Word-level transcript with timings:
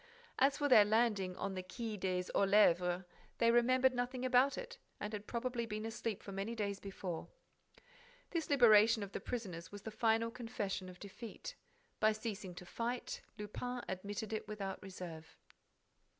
As 0.39 0.57
for 0.57 0.67
their 0.67 0.83
landing 0.83 1.35
on 1.35 1.53
the 1.53 1.61
Quai 1.61 1.95
des 1.95 2.23
Orfèvres, 2.33 3.05
they 3.37 3.51
remembered 3.51 3.93
nothing 3.93 4.25
about 4.25 4.57
it 4.57 4.79
and 4.99 5.13
had 5.13 5.27
probably 5.27 5.67
been 5.67 5.85
asleep 5.85 6.23
for 6.23 6.31
many 6.31 6.55
days 6.55 6.79
before. 6.79 7.27
This 8.31 8.49
liberation 8.49 9.03
of 9.03 9.11
the 9.11 9.19
prisoners 9.21 9.71
was 9.71 9.83
the 9.83 9.91
final 9.91 10.31
confession 10.31 10.89
of 10.89 10.97
defeat. 10.99 11.53
By 11.99 12.13
ceasing 12.13 12.55
to 12.55 12.65
fight, 12.65 13.21
Lupin 13.37 13.83
admitted 13.87 14.33
it 14.33 14.47
without 14.47 14.81
reserve. 14.81 15.37